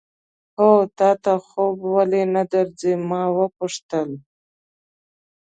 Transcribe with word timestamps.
هو، 0.57 0.69
تا 0.97 1.09
ته 1.23 1.33
خوب 1.47 1.77
ولې 1.95 2.21
نه 2.35 2.43
درځي؟ 2.51 2.93
ما 3.09 3.21
وپوښتل. 3.37 4.09